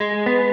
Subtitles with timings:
[0.00, 0.47] Música